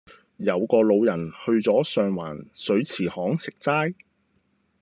[0.37, 3.93] 有個老人去左上環水池巷食齋